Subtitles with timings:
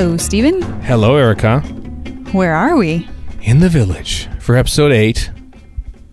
[0.00, 0.62] Hello, Stephen.
[0.80, 1.60] Hello, Erica.
[2.32, 3.06] Where are we?
[3.42, 5.30] In the village for episode 8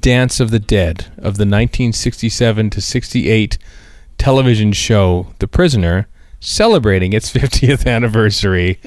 [0.02, 3.58] Dance of the Dead of the 1967 to 68
[4.18, 6.10] television show The Prisoner,
[6.42, 8.78] celebrating its 50th anniversary.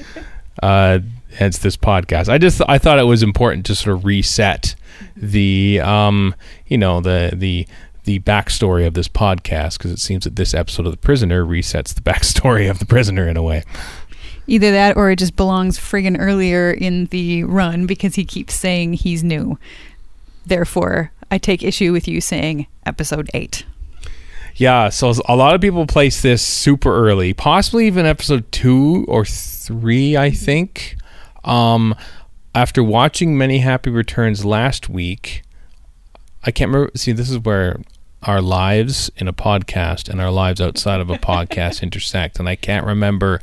[0.61, 0.99] Uh,
[1.33, 2.29] hence this podcast.
[2.29, 4.75] I just I thought it was important to sort of reset
[5.15, 6.35] the um,
[6.67, 7.67] you know the the
[8.03, 11.93] the backstory of this podcast because it seems that this episode of The Prisoner resets
[11.93, 13.63] the backstory of the prisoner in a way.
[14.51, 18.91] Either that or it just belongs friggin' earlier in the run because he keeps saying
[18.91, 19.57] he's new.
[20.45, 23.63] Therefore, I take issue with you saying episode 8.
[24.55, 29.23] Yeah, so a lot of people place this super early, possibly even episode two or
[29.23, 30.97] three, I think.
[31.45, 31.95] Um,
[32.53, 35.43] after watching Many Happy Returns last week,
[36.43, 36.91] I can't remember.
[36.97, 37.79] See, this is where
[38.23, 42.39] our lives in a podcast and our lives outside of a podcast intersect.
[42.39, 43.41] And I can't remember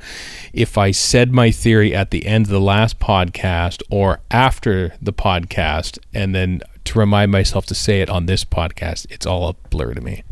[0.52, 5.12] if I said my theory at the end of the last podcast or after the
[5.12, 9.06] podcast, and then to remind myself to say it on this podcast.
[9.10, 10.22] It's all a blur to me.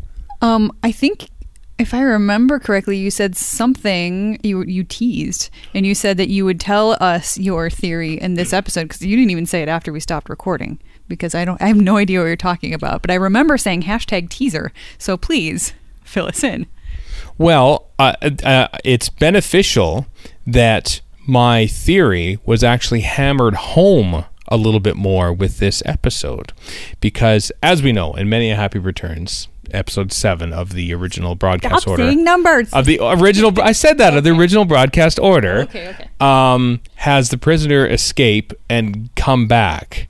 [0.41, 1.29] Um, I think
[1.77, 6.45] if I remember correctly, you said something you you teased, and you said that you
[6.45, 9.93] would tell us your theory in this episode because you didn't even say it after
[9.93, 13.01] we stopped recording because I don't I have no idea what you're talking about.
[13.01, 16.67] But I remember saying hashtag teaser, so please fill us in.
[17.37, 18.13] Well, uh,
[18.43, 20.07] uh, it's beneficial
[20.45, 26.53] that my theory was actually hammered home a little bit more with this episode
[27.01, 31.81] because, as we know, in many a happy returns, episode seven of the original broadcast
[31.81, 32.71] Stop order numbers.
[32.73, 33.53] of the original.
[33.61, 35.61] I said that of the original broadcast order.
[35.63, 36.09] Okay, okay.
[36.19, 40.07] Um, has the prisoner escape and come back,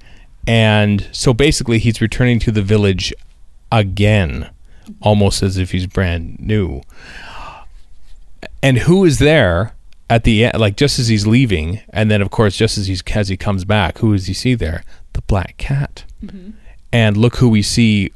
[0.48, 3.14] and so basically he's returning to the village
[3.72, 4.50] again,
[5.02, 6.82] almost as if he's brand new.
[8.64, 9.74] And who is there
[10.10, 10.60] at the end?
[10.60, 13.66] Like just as he's leaving, and then of course just as he's as he comes
[13.66, 14.84] back, who does he see there?
[15.14, 16.06] The black cat.
[16.94, 18.12] And look who we see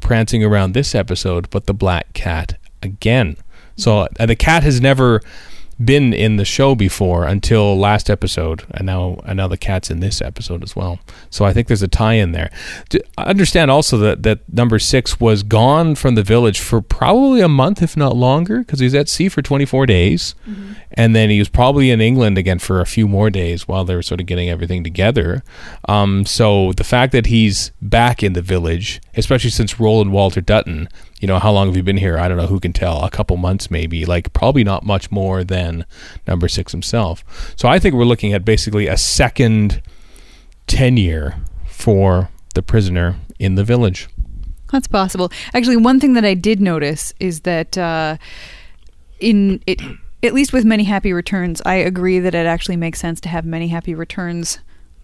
[0.00, 3.36] prancing around this episode, but the black cat again.
[3.76, 5.20] So uh, the cat has never
[5.82, 10.00] been in the show before until last episode, and now and now the cat's in
[10.00, 10.98] this episode as well.
[11.30, 12.50] So I think there's a tie-in there.
[12.90, 17.48] To understand also that that number six was gone from the village for probably a
[17.48, 20.34] month, if not longer, because he was at sea for 24 days,
[20.92, 23.94] and then he was probably in England again for a few more days while they
[23.94, 25.42] were sort of getting everything together.
[25.88, 30.88] Um, so the fact that he's back in the village, especially since Roland Walter Dutton,
[31.20, 32.18] you know, how long have you been here?
[32.18, 32.46] I don't know.
[32.46, 33.02] Who can tell?
[33.02, 34.04] A couple months, maybe.
[34.04, 35.86] Like probably not much more than
[36.26, 37.24] number six himself.
[37.56, 39.80] So I think we're looking at basically a second
[40.66, 44.08] tenure for the prisoner in the village.
[44.70, 45.30] That's possible.
[45.54, 48.16] Actually, one thing that I did notice is that uh,
[49.20, 49.80] in it,
[50.22, 53.44] at least with many happy returns, I agree that it actually makes sense to have
[53.44, 54.58] many happy returns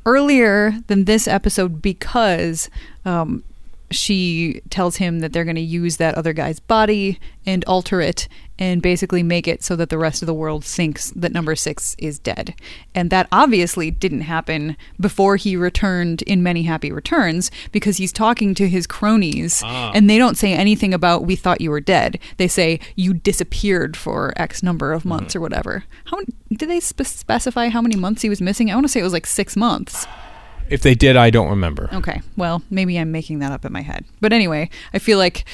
[0.04, 2.68] earlier than this episode because
[3.04, 3.44] um,
[3.92, 8.28] she tells him that they're going to use that other guy's body and alter it
[8.58, 11.97] and basically make it so that the rest of the world thinks that number six
[11.98, 12.54] is dead.
[12.94, 18.54] And that obviously didn't happen before he returned in Many Happy Returns because he's talking
[18.54, 19.91] to his cronies ah.
[19.94, 22.19] and they don't say anything about, we thought you were dead.
[22.36, 25.38] They say, you disappeared for X number of months mm-hmm.
[25.38, 25.84] or whatever.
[26.04, 26.20] How
[26.53, 28.70] did they spe- specify how many months he was missing?
[28.70, 30.06] I want to say it was like six months.
[30.68, 31.88] If they did, I don't remember.
[31.92, 32.22] Okay.
[32.36, 34.04] Well, maybe I'm making that up in my head.
[34.20, 35.44] But anyway, I feel like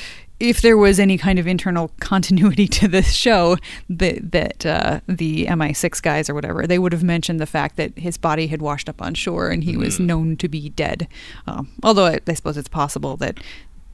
[0.41, 3.57] if there was any kind of internal continuity to this show,
[3.89, 7.99] that that uh, the MI6 guys or whatever, they would have mentioned the fact that
[7.99, 11.09] his body had washed up on shore and he was known to be dead.
[11.47, 13.39] Um, although I, I suppose it's possible that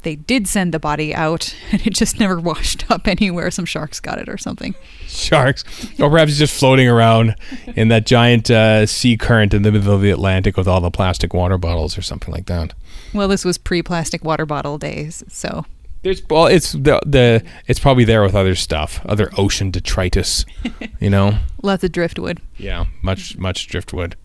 [0.05, 3.51] they did send the body out and it just never washed up anywhere.
[3.51, 4.75] Some sharks got it or something.
[5.07, 5.65] Sharks,
[6.01, 7.35] or perhaps he's just floating around
[7.75, 10.91] in that giant uh, sea current in the middle of the Atlantic with all the
[10.91, 12.75] plastic water bottles or something like that.
[13.13, 15.65] Well, this was pre-plastic water bottle days, so
[16.03, 20.45] There's well, it's the the it's probably there with other stuff, other ocean detritus,
[21.01, 21.39] you know.
[21.63, 22.41] lots of driftwood.
[22.57, 24.17] Yeah, much much driftwood.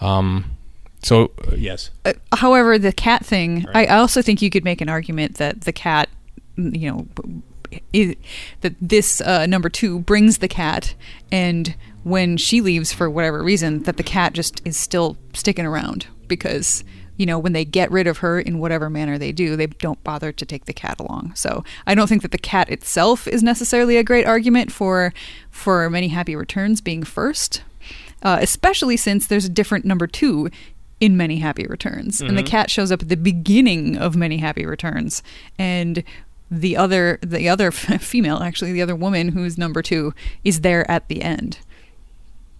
[0.00, 0.55] Um,
[1.02, 4.80] so uh, yes, Uh, however, the cat thing, I I also think you could make
[4.80, 6.08] an argument that the cat,
[6.58, 7.06] mm, you know,
[7.94, 8.16] i
[8.60, 10.94] that this uh, number two brings the cat,
[11.30, 16.06] and when she leaves for whatever reason, that the cat just is still sticking around
[16.28, 16.84] because
[17.16, 20.02] you know when they get rid of her in whatever manner they do, they don't
[20.04, 21.32] bother to take the cat along.
[21.34, 25.12] So I don't think that the cat itself is necessarily a great argument for
[25.50, 27.62] for many happy returns being first
[28.22, 30.50] uh, especially since there's a different number two
[31.00, 32.48] in Many Happy Returns, and the mm-hmm.
[32.48, 35.22] cat shows up at the beginning of Many Happy Returns,
[35.58, 36.02] and
[36.50, 40.14] the other the other female actually the other woman who's number two
[40.44, 41.58] is there at the end.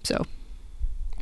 [0.02, 0.26] So.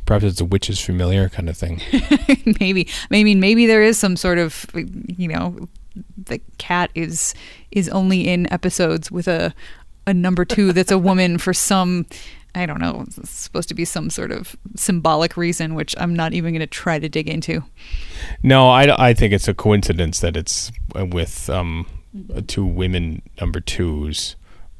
[0.05, 1.81] Perhaps it's a witch's familiar kind of thing.
[2.59, 2.87] maybe.
[3.09, 5.67] I mean maybe there is some sort of you know
[6.17, 7.33] the cat is
[7.71, 9.53] is only in episodes with a
[10.07, 12.05] a number 2 that's a woman for some
[12.55, 16.33] I don't know, it's supposed to be some sort of symbolic reason which I'm not
[16.33, 17.63] even going to try to dig into.
[18.41, 21.85] No, I, I think it's a coincidence that it's with um,
[22.47, 24.35] two women number twos,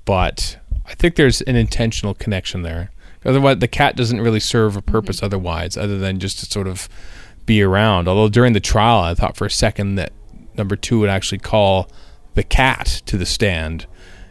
[0.05, 2.91] but I think there's an intentional connection there.
[3.25, 5.25] Otherwise, the cat doesn't really serve a purpose Mm-hmm.
[5.25, 6.87] otherwise, other than just to sort of
[7.45, 8.07] be around.
[8.07, 10.13] Although during the trial, I thought for a second that
[10.55, 11.89] number two would actually call
[12.35, 13.87] the cat to the stand,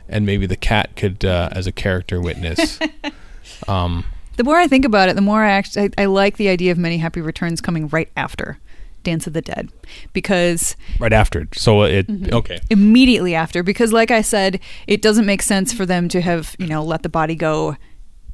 [0.09, 2.79] and maybe the cat could, uh, as a character witness.
[3.69, 4.05] um,
[4.37, 6.73] The more I think about it, the more I actually I, I like the idea
[6.73, 8.59] of many happy returns coming right after
[9.03, 9.71] Dance of the Dead
[10.13, 11.55] because right after it.
[11.55, 12.35] So it Mm-hmm.
[12.35, 12.59] okay.
[12.71, 16.67] immediately after because like i said it doesn't make sense for them to have you
[16.67, 17.77] know let the body go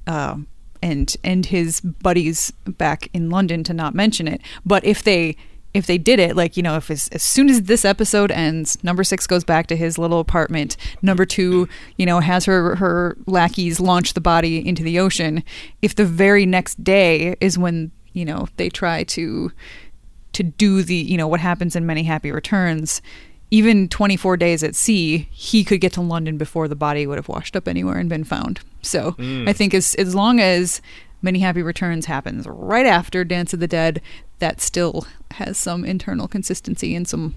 [0.07, 0.47] um,
[0.83, 5.37] and and his buddies back in london to not mention it but if they
[5.73, 8.83] if they did it like you know if as, as soon as this episode ends
[8.83, 10.77] number six goes back to his little apartment.
[11.03, 15.45] Number two you know has her her lackeys launch the body into the ocean.
[15.83, 19.53] If the very next day is when you know they try to
[20.33, 23.03] to do the you know what happens in many happy returns
[23.53, 27.29] even 24 days at sea he could get to london before the body would have
[27.29, 28.61] washed up anywhere and been found.
[28.83, 29.49] So mm.
[29.49, 30.81] i think as as long as
[31.23, 34.01] many happy returns happens right after dance of the dead
[34.39, 37.35] that still has some internal consistency and some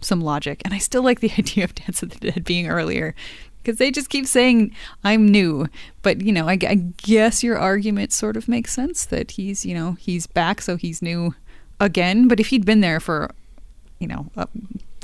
[0.00, 0.62] some logic.
[0.64, 3.14] And i still like the idea of dance of the dead being earlier
[3.62, 4.74] because they just keep saying
[5.04, 5.66] i'm new.
[6.02, 9.74] But you know I, I guess your argument sort of makes sense that he's you
[9.74, 11.34] know he's back so he's new
[11.80, 12.28] again.
[12.28, 13.34] But if he'd been there for
[14.02, 14.48] you know a,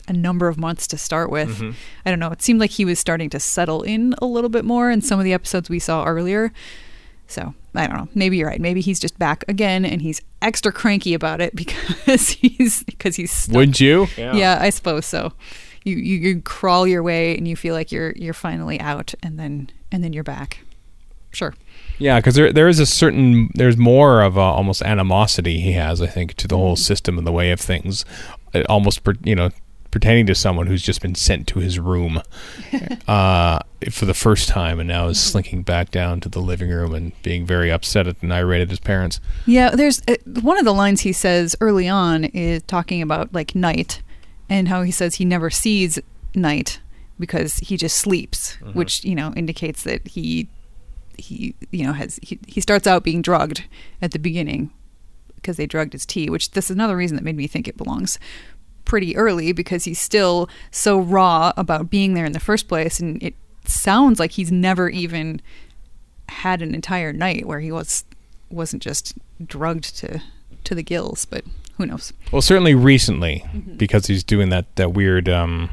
[0.08, 1.70] a number of months to start with mm-hmm.
[2.04, 4.64] i don't know it seemed like he was starting to settle in a little bit
[4.64, 6.52] more in some of the episodes we saw earlier
[7.28, 8.08] so i don't know.
[8.14, 8.60] Maybe you're right.
[8.60, 13.30] Maybe he's just back again and he's extra cranky about it because he's because he's
[13.30, 13.54] stuck.
[13.54, 14.08] Would you?
[14.16, 14.34] yeah.
[14.34, 15.32] yeah, i suppose so.
[15.84, 19.38] You, you you crawl your way and you feel like you're you're finally out and
[19.38, 20.60] then and then you're back.
[21.30, 21.54] Sure.
[21.98, 26.00] Yeah, because there there is a certain there's more of a, almost animosity he has,
[26.00, 26.82] I think, to the whole mm-hmm.
[26.82, 28.04] system and the way of things,
[28.52, 29.50] It almost you know
[29.98, 32.22] pertaining to someone who's just been sent to his room
[33.08, 33.58] uh,
[33.90, 37.20] for the first time and now is slinking back down to the living room and
[37.24, 39.18] being very upset at and irate at his parents.
[39.44, 43.56] Yeah, there's uh, one of the lines he says early on is talking about like
[43.56, 44.00] night
[44.48, 45.98] and how he says he never sees
[46.32, 46.80] night
[47.18, 50.48] because he just sleeps, which, you know, indicates that he
[51.16, 53.64] he you know has he, he starts out being drugged
[54.00, 54.70] at the beginning
[55.34, 57.76] because they drugged his tea, which this is another reason that made me think it
[57.76, 58.16] belongs
[58.88, 63.22] pretty early because he's still so raw about being there in the first place and
[63.22, 65.40] it sounds like he's never even
[66.28, 68.04] had an entire night where he was
[68.50, 69.14] wasn't just
[69.44, 70.20] drugged to
[70.64, 71.44] to the gills, but
[71.76, 72.12] who knows?
[72.32, 73.44] Well, certainly recently,
[73.76, 75.70] because he's doing that that weird um,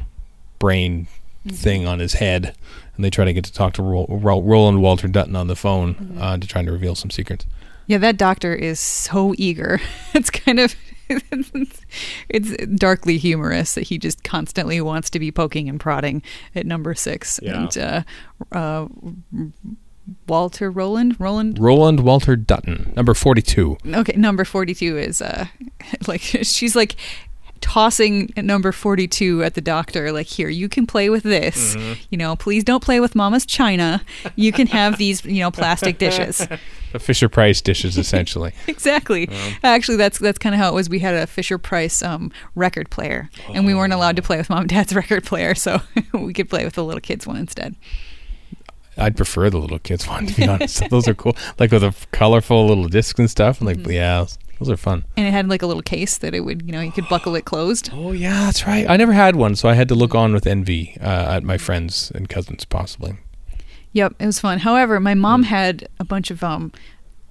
[0.58, 1.08] brain
[1.48, 2.54] thing on his head,
[2.96, 5.56] and they try to get to talk to Ro- Ro- Roland Walter Dutton on the
[5.56, 7.46] phone uh, to try to reveal some secrets.
[7.86, 9.80] Yeah, that doctor is so eager.
[10.14, 10.74] It's kind of
[12.28, 16.22] it's darkly humorous that he just constantly wants to be poking and prodding
[16.54, 17.40] at number six.
[17.42, 17.62] Yeah.
[17.62, 18.02] And uh,
[18.52, 18.88] uh,
[20.28, 21.58] Walter Roland, Roland.
[21.58, 23.76] Roland Walter Dutton, number forty-two.
[23.86, 25.46] Okay, number forty-two is uh,
[26.06, 26.96] like she's like
[27.60, 31.74] tossing number 42 at the doctor like here you can play with this
[32.10, 34.02] you know please don't play with mama's china
[34.36, 36.46] you can have these you know plastic dishes
[36.92, 38.52] The Fisher Price dishes, essentially.
[38.66, 39.28] exactly.
[39.62, 40.88] Actually, that's that's kind of how it was.
[40.88, 44.48] We had a Fisher Price um, record player, and we weren't allowed to play with
[44.48, 45.80] mom and dad's record player, so
[46.12, 47.74] we could play with the little kids one instead.
[48.98, 50.88] I'd prefer the little kids one, to be honest.
[50.88, 53.60] Those are cool, like with the colorful little discs and stuff.
[53.60, 55.04] And like, yeah, those, those are fun.
[55.18, 57.34] And it had like a little case that it would, you know, you could buckle
[57.36, 57.90] it closed.
[57.92, 58.88] Oh yeah, that's right.
[58.88, 61.58] I never had one, so I had to look on with envy uh, at my
[61.58, 63.18] friends and cousins, possibly.
[63.96, 64.58] Yep, it was fun.
[64.58, 66.70] However, my mom had a bunch of um,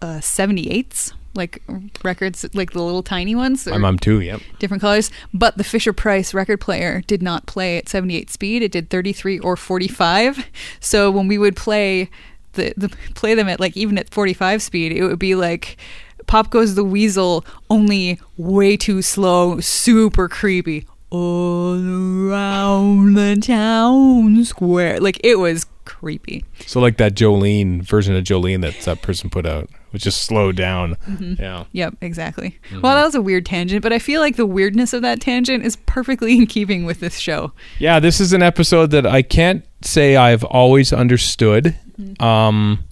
[0.01, 1.61] uh, 78s, like
[2.03, 3.67] records, like the little tiny ones.
[3.67, 4.19] My mom too.
[4.19, 4.41] Yep.
[4.57, 5.11] different colors.
[5.31, 8.63] But the Fisher Price record player did not play at 78 speed.
[8.63, 10.49] It did 33 or 45.
[10.79, 12.09] So when we would play
[12.53, 15.77] the, the play them at like even at 45 speed, it would be like
[16.25, 20.87] Pop Goes the Weasel, only way too slow, super creepy.
[21.15, 24.99] All around the town square.
[24.99, 26.43] Like it was creepy.
[26.65, 30.57] So like that Jolene version of Jolene that that person put out, which just slowed
[30.57, 30.97] down.
[31.39, 31.63] Yeah.
[31.71, 32.59] Yep, exactly.
[32.71, 35.63] Well, that was a weird tangent, but I feel like the weirdness of that tangent
[35.63, 37.53] is perfectly in keeping with this show.
[37.79, 41.77] Yeah, this is an episode that I can't say I've always understood.
[42.19, 42.83] Um,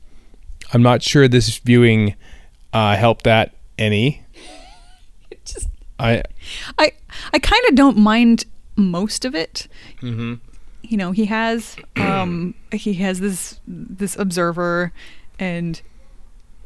[0.71, 2.15] I'm not sure this viewing
[2.71, 4.22] uh, helped that Any?
[5.99, 6.23] I
[6.77, 6.91] I
[7.33, 8.45] I kind of don't mind
[8.75, 9.67] most of it.
[10.01, 10.35] mm-hmm.
[10.81, 14.91] You know, he has um he has this this observer
[15.39, 15.81] and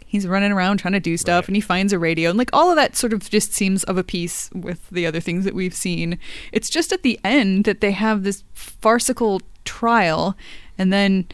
[0.05, 1.49] he's running around trying to do stuff Right.
[1.49, 3.97] and he finds a radio and like all of that sort of just seems of
[3.97, 6.17] a piece with the other things that we've seen.
[6.53, 10.35] It's just at the end that they have this farcical trial
[10.77, 11.27] and then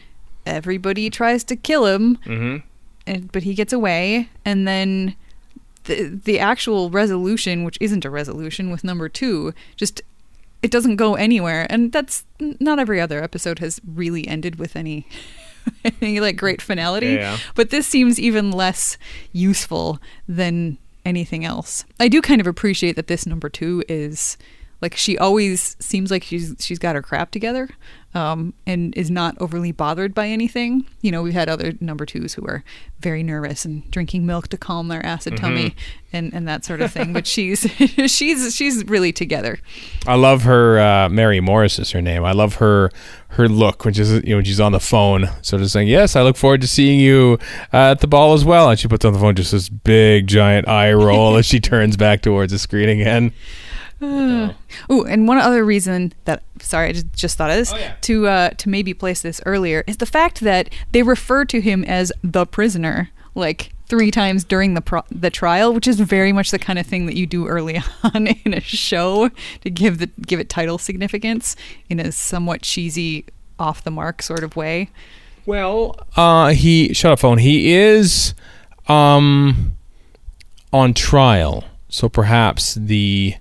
[0.44, 2.66] everybody tries to kill him Mm-hmm.
[3.06, 5.14] and but he gets away and then
[5.84, 10.02] the the actual resolution which isn't a resolution with number 2 just
[10.64, 11.66] it doesn't go anywhere.
[11.68, 15.06] And that's not every other episode has really ended with any
[16.00, 17.08] any like great finality.
[17.08, 17.36] Yeah.
[17.54, 18.96] but this seems even less
[19.30, 21.84] useful than anything else.
[22.00, 24.38] I do kind of appreciate that this number 2 is
[24.84, 27.70] like she always seems like she's she's got her crap together
[28.12, 30.86] um, and is not overly bothered by anything.
[31.00, 32.62] You know, we've had other number twos who are
[33.00, 35.74] very nervous and drinking milk to calm their acid tummy
[36.12, 37.14] and, and that sort of thing.
[37.14, 37.60] But she's
[38.06, 39.58] she's she's really together.
[40.06, 40.78] I love her.
[40.78, 42.26] Uh, Mary Morris is her name.
[42.26, 42.90] I love her
[43.28, 46.14] her look, which is you know when she's on the phone, sort of saying, "Yes,
[46.14, 47.38] I look forward to seeing you
[47.72, 50.26] uh, at the ball as well." And she puts on the phone just this big
[50.26, 53.32] giant eye roll as she turns back towards the screen again.
[54.90, 57.94] Oh, and one other reason that sorry, I just, just thought of this Oh, yeah.
[58.02, 61.84] to uh, to maybe place this earlier is the fact that they refer to him
[61.84, 66.50] as the prisoner like three times during the pro- the trial, which is very much
[66.50, 67.80] the kind of thing that you do early
[68.14, 69.30] on in a show
[69.62, 71.56] to give the give it title significance
[71.88, 73.24] in a somewhat cheesy,
[73.58, 74.90] off the mark sort of way.
[75.46, 77.38] Well, uh, he shut up phone.
[77.38, 78.34] He is
[78.88, 79.76] um
[80.72, 83.34] on trial, so perhaps the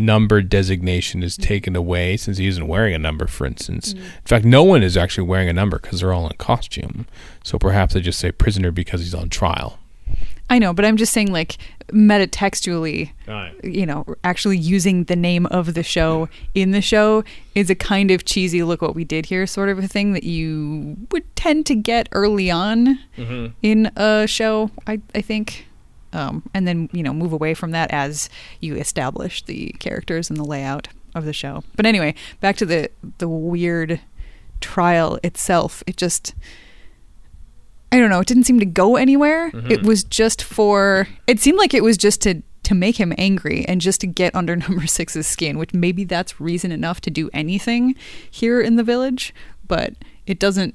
[0.00, 3.26] number designation is taken away since he isn't wearing a number.
[3.26, 3.98] For instance, mm.
[3.98, 7.06] in fact, no one is actually wearing a number because they're all in costume.
[7.44, 9.78] So perhaps they just say prisoner because he's on trial.
[10.50, 11.58] I know, but I'm just saying, like
[11.92, 13.12] metatextually,
[13.62, 17.22] you know, actually using the name of the show in the show
[17.54, 20.24] is a kind of cheesy look what we did here sort of a thing that
[20.24, 23.46] you would tend to get early on mm-hmm.
[23.62, 25.66] in a show, I, I think.
[26.12, 28.28] Um, and then, you know, move away from that as
[28.60, 31.62] you establish the characters and the layout of the show.
[31.76, 34.00] But anyway, back to the the weird
[34.60, 35.82] trial itself.
[35.86, 36.34] It just
[37.92, 39.50] I don't know, it didn't seem to go anywhere.
[39.70, 43.64] It was just for it seemed like it was just to to make him angry
[43.66, 47.28] and just to get under number 6's skin, which maybe that's reason enough to do
[47.32, 47.96] anything
[48.30, 49.34] here in the village,
[49.66, 49.94] but
[50.26, 50.74] it doesn't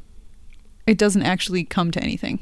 [0.88, 2.40] it doesn't actually come to anything.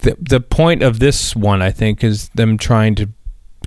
[0.00, 3.08] The the point of this one, I think, is them trying to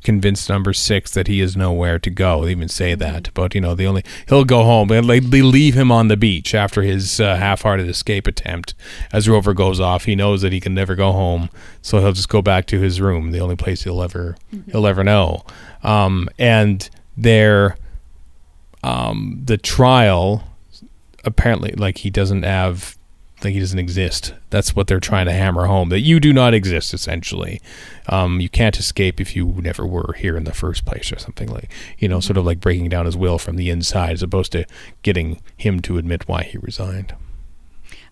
[0.01, 2.45] convince number six that he is nowhere to go.
[2.45, 5.75] They even say that, but you know, the only he'll go home and they leave
[5.75, 8.73] him on the beach after his uh, half-hearted escape attempt.
[9.11, 11.49] As Rover goes off, he knows that he can never go home,
[11.81, 14.37] so he'll just go back to his room, the only place he'll ever
[14.71, 15.43] he'll ever know.
[15.83, 17.77] Um, and their
[18.83, 20.43] um, the trial
[21.25, 22.97] apparently like he doesn't have
[23.43, 24.33] like he doesn't exist.
[24.49, 27.61] That's what they're trying to hammer home that you do not exist essentially.
[28.07, 31.49] Um, you can't escape if you never were here in the first place or something
[31.49, 34.51] like you know sort of like breaking down his will from the inside as opposed
[34.53, 34.65] to
[35.03, 37.13] getting him to admit why he resigned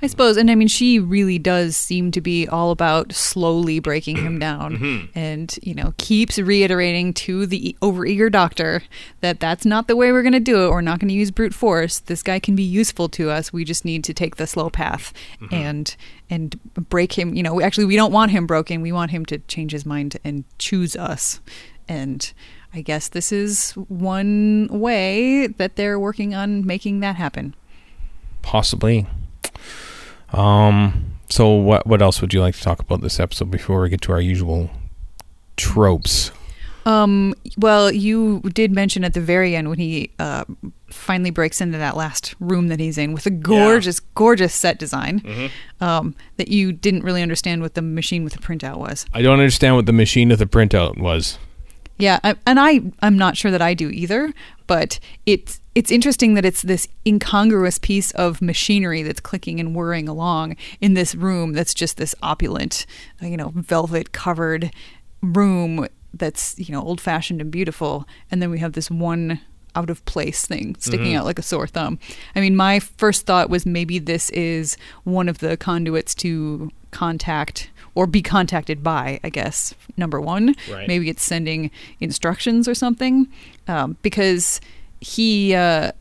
[0.01, 4.17] I suppose, and I mean, she really does seem to be all about slowly breaking
[4.17, 5.17] him down, mm-hmm.
[5.17, 8.83] and you know, keeps reiterating to the overeager doctor
[9.21, 10.69] that that's not the way we're going to do it.
[10.69, 11.99] We're not going to use brute force.
[11.99, 13.51] This guy can be useful to us.
[13.51, 15.53] We just need to take the slow path mm-hmm.
[15.53, 15.95] and
[16.29, 17.33] and break him.
[17.33, 18.81] You know, actually, we don't want him broken.
[18.81, 21.39] We want him to change his mind and choose us.
[21.89, 22.31] And
[22.73, 27.55] I guess this is one way that they're working on making that happen.
[28.41, 29.07] possibly
[30.33, 33.89] um so what what else would you like to talk about this episode before we
[33.89, 34.69] get to our usual
[35.57, 36.31] tropes?
[36.85, 40.45] Um, well, you did mention at the very end when he uh,
[40.89, 45.51] finally breaks into that last room that he's in with a gorgeous, gorgeous set design
[45.81, 49.05] um, that you didn't really understand what the machine with the printout was.
[49.13, 51.37] i don't understand what the machine with the printout was.
[51.99, 54.31] Yeah, I, and I I'm not sure that I do either,
[54.65, 60.09] but it's it's interesting that it's this incongruous piece of machinery that's clicking and whirring
[60.09, 62.87] along in this room that's just this opulent,
[63.21, 64.71] you know, velvet covered
[65.21, 69.39] room that's, you know, old fashioned and beautiful, and then we have this one
[69.75, 71.99] out of place thing sticking out like a sore thumb.
[72.35, 77.69] I mean, my first thought was maybe this is one of the conduits to contact
[77.93, 80.55] or be contacted by, I guess, number one.
[80.71, 80.87] Right.
[80.87, 81.69] Maybe it's sending
[81.99, 83.27] instructions or something.
[83.67, 84.59] Um, because
[85.01, 85.91] he uh,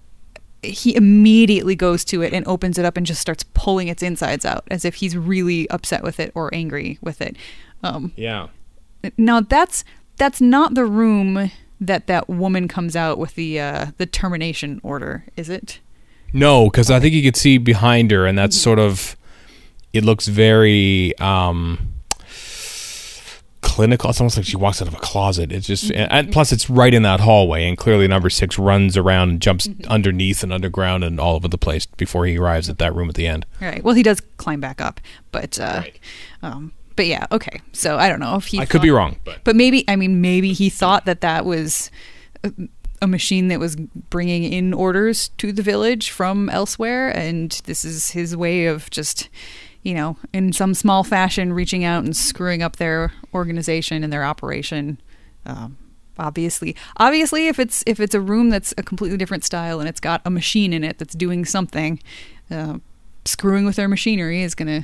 [0.62, 4.44] he immediately goes to it and opens it up and just starts pulling its insides
[4.44, 7.36] out as if he's really upset with it or angry with it.
[7.82, 8.48] Um, yeah
[9.16, 9.84] now that's
[10.16, 11.50] that's not the room
[11.80, 15.80] that that woman comes out with the uh, the termination order, is it?
[16.32, 19.16] No, because I think you could see behind her, and that's sort of.
[19.92, 21.94] It looks very um,
[23.76, 24.08] clinical.
[24.08, 25.52] It's almost like she walks out of a closet.
[25.52, 28.96] It's just, and, and plus it's right in that hallway, and clearly number six runs
[28.96, 32.78] around and jumps underneath and underground and all over the place before he arrives at
[32.78, 33.44] that room at the end.
[33.60, 33.84] Right.
[33.84, 34.98] Well, he does climb back up,
[35.30, 35.98] but uh, Right.
[36.42, 37.60] um, but yeah, okay.
[37.72, 38.58] So I don't know if he.
[38.58, 41.90] I could be wrong, but But maybe I mean maybe he thought that that was
[43.02, 48.10] a machine that was bringing in orders to the village from elsewhere, and this is
[48.12, 49.28] his way of just,
[49.86, 54.24] you know, in some small fashion, reaching out and screwing up their organization and their
[54.24, 55.00] operation.
[55.44, 55.78] Um,
[56.18, 60.00] obviously, obviously, if it's if it's a room that's a completely different style and it's
[60.00, 62.02] got a machine in it that's doing something,
[62.50, 62.78] uh,
[63.24, 64.82] screwing with their machinery is gonna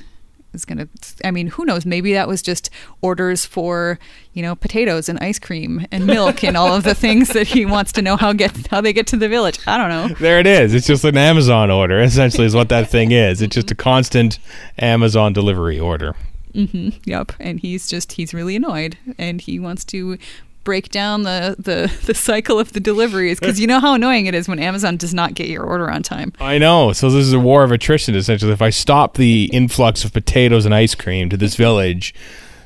[0.53, 0.89] is gonna.
[1.25, 1.85] I mean, who knows?
[1.87, 3.99] Maybe that was just orders for
[4.33, 7.65] you know potatoes and ice cream and milk and all of the things that he
[7.67, 9.59] wants to know how get how they get to the village.
[9.67, 10.15] I don't know.
[10.21, 10.75] there it is.
[10.75, 13.43] It's just an Amazon order, essentially, is what that thing is.
[13.43, 14.39] It's just a constant
[14.79, 16.15] Amazon delivery order.
[16.55, 17.33] hmm Yep.
[17.41, 20.19] And he's just he's really annoyed and he wants to
[20.65, 24.35] break down the the, the cycle of the deliveries because you know how annoying it
[24.35, 26.33] is when Amazon does not get your order on time.
[26.41, 26.93] I know.
[26.93, 28.53] So this is a war of attrition, essentially.
[28.53, 32.15] If I stop the influx of potatoes and ice cream to this village,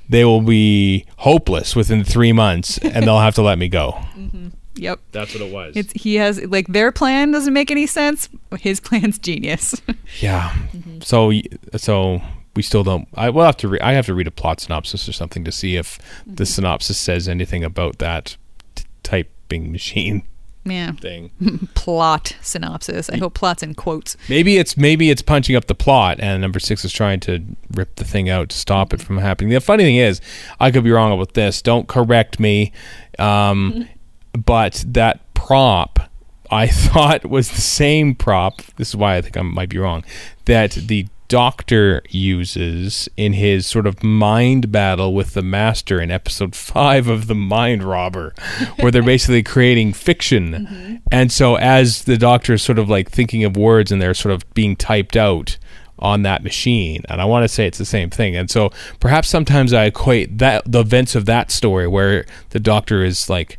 [0.08, 3.92] they will be hopeless within three months, and they'll have to let me go.
[4.16, 4.48] Mm-hmm.
[4.76, 5.00] Yep.
[5.12, 5.76] That's what it was.
[5.76, 8.28] It's he has like their plan doesn't make any sense.
[8.58, 9.80] His plan's genius.
[10.20, 10.50] yeah.
[10.72, 11.00] Mm-hmm.
[11.00, 11.32] So
[11.76, 12.20] so
[12.56, 13.06] we still don't.
[13.14, 13.68] I will have to.
[13.68, 16.98] Re- I have to read a plot synopsis or something to see if the synopsis
[16.98, 18.36] says anything about that
[18.74, 20.22] t- typing machine
[20.64, 20.92] yeah.
[20.92, 21.30] thing.
[21.74, 23.08] Plot synopsis.
[23.10, 24.16] I hope plots in quotes.
[24.28, 27.94] Maybe it's maybe it's punching up the plot, and number six is trying to rip
[27.96, 29.50] the thing out to stop it from happening.
[29.50, 30.20] The funny thing is,
[30.58, 31.62] I could be wrong about this.
[31.62, 32.72] Don't correct me,
[33.18, 33.88] um,
[34.32, 36.10] but that prop
[36.50, 38.62] I thought was the same prop.
[38.76, 40.04] This is why I think I might be wrong.
[40.44, 46.54] That the Doctor uses in his sort of mind battle with the Master in episode
[46.56, 48.34] five of the Mind Robber,
[48.80, 50.52] where they're basically creating fiction.
[50.52, 50.96] Mm-hmm.
[51.10, 54.34] And so, as the Doctor is sort of like thinking of words and they're sort
[54.34, 55.58] of being typed out
[55.98, 58.36] on that machine, and I want to say it's the same thing.
[58.36, 63.04] And so, perhaps sometimes I equate that the events of that story where the Doctor
[63.04, 63.58] is like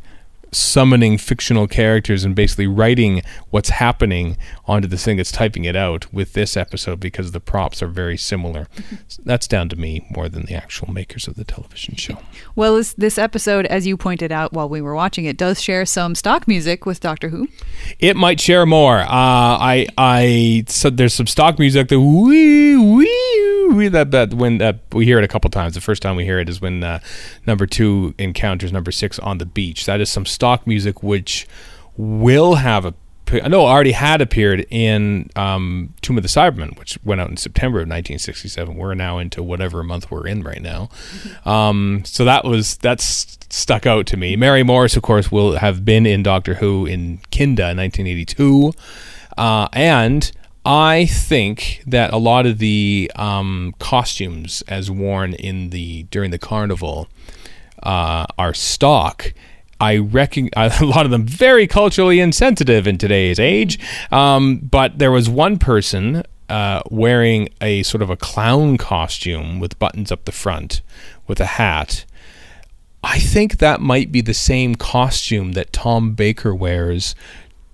[0.52, 6.12] summoning fictional characters and basically writing what's happening onto this thing that's typing it out
[6.12, 8.68] with this episode because the props are very similar.
[9.24, 12.18] That's down to me more than the actual makers of the television show.
[12.54, 15.84] Well, this, this episode, as you pointed out while we were watching it, does share
[15.86, 17.48] some stock music with Doctor Who.
[17.98, 18.98] It might share more.
[19.00, 23.57] Uh, I I so there's some stock music that wee wee
[23.90, 25.74] that that when uh, we hear it a couple times.
[25.74, 27.00] The first time we hear it is when uh,
[27.46, 29.86] number two encounters number six on the beach.
[29.86, 31.46] That is some stock music which
[31.96, 32.94] will have a
[33.30, 37.78] no already had appeared in um, Tomb of the Cybermen, which went out in September
[37.78, 38.74] of 1967.
[38.74, 40.88] We're now into whatever month we're in right now.
[41.44, 44.36] Um, so that was that's stuck out to me.
[44.36, 48.72] Mary Morris, of course, will have been in Doctor Who in Kinda in 1982,
[49.36, 50.32] uh, and
[50.68, 56.38] I think that a lot of the um, costumes as worn in the during the
[56.38, 57.08] carnival
[57.82, 59.32] uh, are stock.
[59.80, 63.78] I reckon a lot of them very culturally insensitive in today's age.
[64.12, 69.78] Um, but there was one person uh, wearing a sort of a clown costume with
[69.78, 70.82] buttons up the front,
[71.26, 72.04] with a hat.
[73.02, 77.14] I think that might be the same costume that Tom Baker wears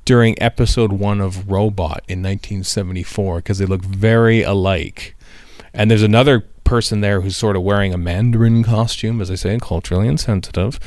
[0.04, 5.16] during episode one of Robot in 1974 because they look very alike.
[5.72, 9.58] And there's another person there who's sort of wearing a Mandarin costume, as I say,
[9.60, 10.80] culturally insensitive,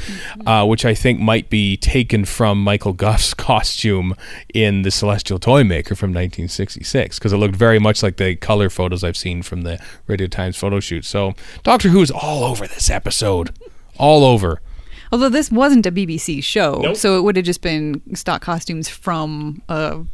[0.46, 4.16] uh, which I think might be taken from Michael Gough's costume
[4.54, 9.04] in The Celestial Toymaker from 1966, because it looked very much like the color photos
[9.04, 11.06] I've seen from the Radio Times photo shoot.
[11.06, 13.52] So Doctor Who is all over this episode.
[13.98, 14.62] All over.
[15.12, 16.96] Although this wasn't a BBC show, Nope.
[16.98, 20.06] so it would have just been stock costumes from a r-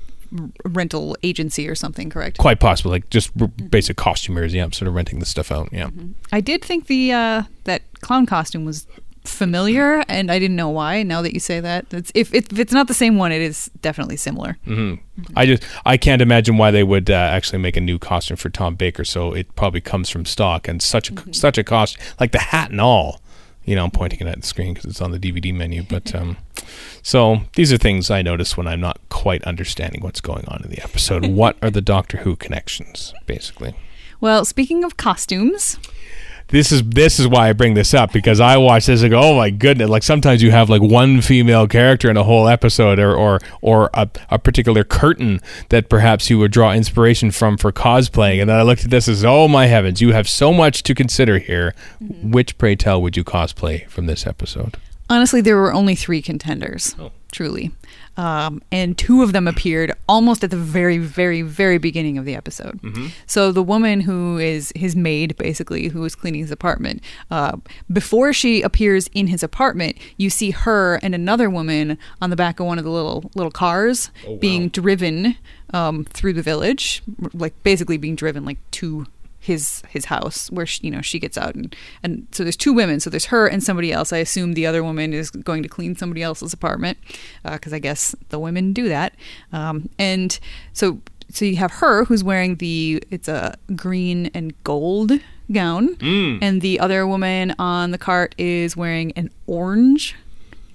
[0.65, 2.37] rental agency or something, correct?
[2.37, 5.69] Quite possible, like just r- basic costumers, yeah, I'm sort of renting the stuff out,
[5.71, 5.89] yeah.
[6.31, 8.85] I did think the uh, that clown costume was
[9.25, 11.01] familiar, and I didn't know why.
[11.01, 13.71] Now that you say that, it's, if, if it's not the same one, it is
[13.81, 14.57] definitely similar.
[14.65, 14.95] hmm
[15.35, 18.49] I just I can't imagine why they would uh, actually make a new costume for
[18.49, 19.05] Tom Baker.
[19.05, 22.71] So it probably comes from stock and such a such a cost, like the hat
[22.71, 23.21] and all.
[23.65, 25.83] You know, I'm pointing it at the screen because it's on the DVD menu.
[25.83, 26.37] But um,
[27.01, 30.69] so these are things I notice when I'm not quite understanding what's going on in
[30.69, 31.25] the episode.
[31.27, 33.75] what are the Doctor Who connections, basically?
[34.19, 35.77] Well, speaking of costumes,
[36.49, 39.19] this is this is why I bring this up because I watch this and go,
[39.19, 39.89] oh my goodness!
[39.89, 43.89] Like sometimes you have like one female character in a whole episode, or or or
[43.93, 48.41] a, a particular curtain that perhaps you would draw inspiration from for cosplaying.
[48.41, 50.95] And then I looked at this as, oh my heavens, you have so much to
[50.95, 51.73] consider here.
[52.03, 52.31] Mm-hmm.
[52.31, 54.77] Which pray tell would you cosplay from this episode?
[55.09, 57.11] Honestly, there were only three contenders, Oh.
[57.31, 57.71] truly.
[58.15, 62.35] Um, and two of them appeared almost at the very, very, very beginning of the
[62.35, 62.79] episode.
[63.25, 67.57] So the woman who is his maid, basically, who is cleaning his apartment, uh,
[67.91, 72.59] before she appears in his apartment, you see her and another woman on the back
[72.59, 74.37] of one of the little little cars Oh, wow.
[74.37, 75.35] being driven
[75.73, 77.01] um, through the village,
[77.33, 79.07] like basically being driven like to
[79.43, 82.73] his his house where she, you know she gets out and and so there's two
[82.73, 82.99] women.
[82.99, 84.13] So there's her and somebody else.
[84.13, 86.97] I assume the other woman is going to clean somebody else's apartment
[87.43, 89.15] because i guess the women do that.
[89.51, 90.39] Um, and
[90.71, 95.11] so so you have her who's wearing the it's a green and gold
[95.51, 95.97] gown.
[96.41, 100.15] And the other woman on the cart is wearing an orange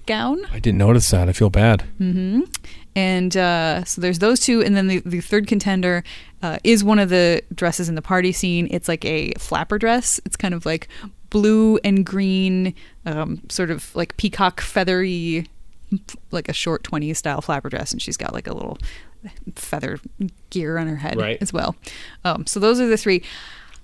[0.05, 0.45] gown.
[0.51, 1.27] I didn't notice that.
[1.29, 1.81] I feel bad.
[1.97, 2.41] hmm
[2.95, 6.03] And uh, so there's those two, and then the, the third contender
[6.41, 8.67] uh, is one of the dresses in the party scene.
[8.71, 10.19] It's like a flapper dress.
[10.25, 10.87] It's kind of like
[11.29, 12.73] blue and green,
[13.05, 15.47] um, sort of like peacock feathery,
[16.31, 18.77] like a short 20s style flapper dress, and she's got like a little
[19.55, 19.99] feather
[20.49, 21.37] gear on her head Right.
[21.41, 21.75] as well.
[22.23, 23.21] Um, so those are the three.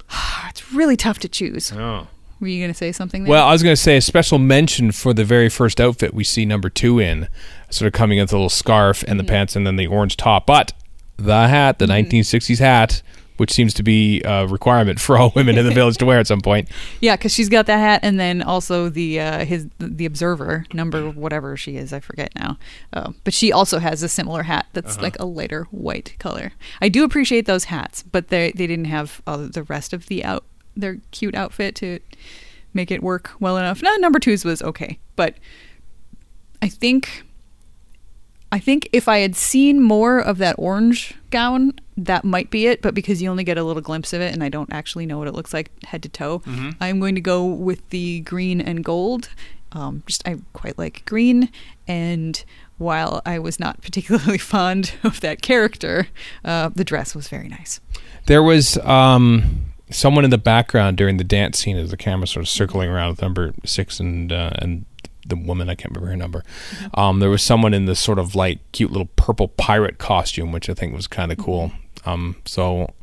[0.49, 1.71] it's really tough to choose.
[1.71, 2.07] Oh.
[2.39, 3.23] Were you going to say something?
[3.23, 3.31] There?
[3.31, 6.25] Well, I was going to say a special mention for the very first outfit we
[6.25, 7.29] see number two in,
[7.75, 10.17] sort of coming in with a little scarf and the pants and then the orange
[10.17, 10.45] top.
[10.45, 10.73] But
[11.17, 13.01] the hat, the 1960s hat,
[13.37, 16.27] which seems to be a requirement for all women in the village to wear at
[16.27, 16.69] some point.
[17.01, 21.09] Yeah, because she's got that hat, and then also the uh, his the observer number
[21.11, 22.57] whatever she is, I forget now.
[22.93, 26.53] Uh, but she also has a similar hat that's like a lighter white color.
[26.81, 30.23] I do appreciate those hats, but they they didn't have uh, the rest of the
[30.23, 31.99] out their cute outfit to
[32.73, 33.81] make it work well enough.
[33.83, 35.35] No, number two's was okay, but
[36.61, 37.24] I think
[38.55, 42.81] I think if I had seen more of that orange gown, that might be it.
[42.81, 45.17] But because you only get a little glimpse of it, and I don't actually know
[45.17, 46.41] what it looks like head to toe,
[46.79, 49.27] I'm going to go with the green and gold.
[49.73, 51.49] Um, just I quite like green,
[51.85, 52.41] and
[52.77, 56.07] while I was not particularly fond of that character,
[56.45, 57.81] uh, the dress was very nice.
[58.27, 62.45] There was um, someone in the background during the dance scene as the camera sort
[62.45, 64.85] of circling around with number six and uh, and
[65.25, 66.43] the woman I can't remember her number.
[66.93, 70.69] Um, there was someone in this sort of like cute little purple pirate costume, which
[70.69, 71.71] I think was kind of cool.
[72.05, 72.93] Um, so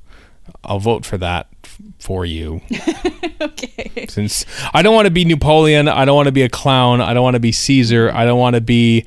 [0.64, 2.60] I'll vote for that f- for you.
[3.40, 4.06] okay.
[4.08, 7.14] Since I don't want to be Napoleon, I don't want to be a clown, I
[7.14, 9.06] don't want to be Caesar, I don't want to be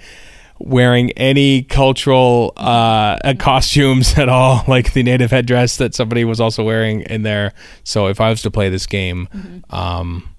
[0.59, 6.39] wearing any cultural uh, uh, costumes at all, like the native headdress that somebody was
[6.39, 7.53] also wearing in there.
[7.83, 10.34] So if I was to play this game, um,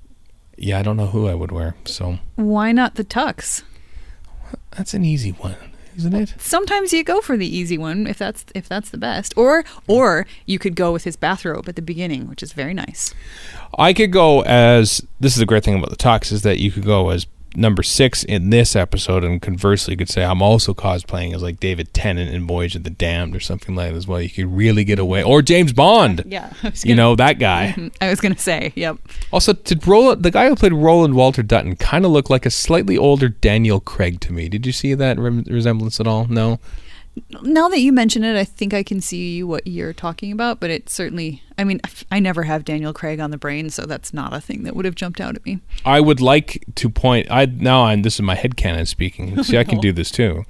[0.56, 1.74] yeah, I don't know who I would wear.
[1.84, 3.62] So Why not the tux?
[4.76, 5.56] that's an easy one,
[5.96, 6.34] isn't it?
[6.38, 10.26] sometimes you go for the easy one if that's if that's the best or or
[10.44, 13.14] you could go with his bathrobe at the beginning which is very nice
[13.78, 16.70] I could go as this is the great thing about the tux is that you
[16.70, 20.74] could go as number six in this episode, and conversely, you could say I'm also
[20.74, 24.06] cosplaying as like David Tennant in Voyage of the Damned or something like that as
[24.06, 24.20] well.
[24.20, 26.22] You could really get away, or James Bond.
[26.26, 27.74] yeah was You know that guy.
[28.00, 28.98] i was gonna say yep
[29.32, 32.50] Also, did Roland, the guy who played Roland Walter Dutton, kind of look like a
[32.50, 34.48] slightly older Daniel Craig to me?
[34.48, 36.26] Did you see that rem- resemblance at all?
[36.26, 36.58] No.
[37.42, 40.70] Now that you mention it i think i can see what you're talking about but
[40.70, 44.34] it certainly i mean i never have daniel craig on the brain so that's not
[44.34, 47.28] a thing that would have jumped out at me I would like to point.
[47.30, 49.42] I now I'm this is my headcanon speaking.
[49.44, 50.44] See, I can do this too.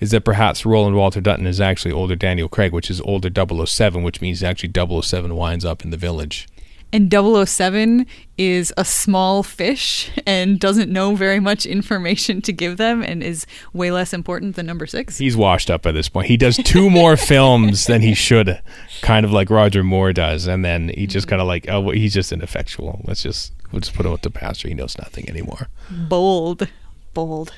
[0.00, 4.02] Is that perhaps Roland Walter Dutton is actually older Daniel Craig, which is older 007,
[4.02, 6.48] which means actually 007 winds up in the village.
[6.92, 13.02] And 007 is a small fish and doesn't know very much information to give them
[13.02, 16.26] and is way less important than number six He's washed up by this point.
[16.26, 18.60] He does two more films than he should,
[19.00, 21.94] kind of like Roger Moore does, and then he just kind of like, oh, well,
[21.94, 23.00] he's just ineffectual.
[23.04, 24.68] Let's just we'll just put him with the pastor.
[24.68, 25.68] He knows nothing anymore.
[25.90, 26.68] bold
[27.14, 27.52] bold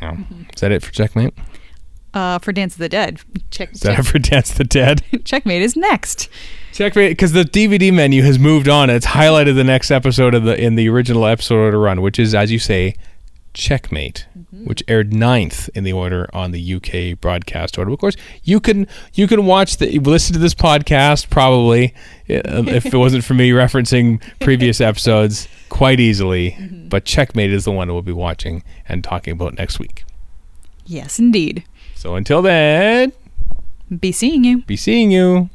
[0.00, 0.16] Yeah.
[0.54, 1.34] Is that it for Checkmate?
[2.14, 3.20] Uh, for Dance of the Dead.
[3.50, 5.02] Check, Is that check for Dance of the Dead?
[5.24, 6.28] Checkmate is next.
[6.72, 8.90] Checkmate, because the DVD menu has moved on.
[8.90, 12.34] It's highlighted the next episode of the in the original episode order run, which is,
[12.34, 12.94] as you say,
[13.54, 17.90] Checkmate, which aired ninth in the order on the UK broadcast order.
[17.90, 21.94] Of course, you can you can watch the listen to this podcast probably
[22.30, 26.56] uh, if it wasn't for me referencing previous episodes quite easily.
[26.88, 30.04] But Checkmate is the one we'll be watching and talking about next week.
[30.86, 31.64] Yes, indeed.
[31.98, 33.12] So until then,
[33.90, 34.62] Be seeing you.
[34.62, 35.50] be seeing you.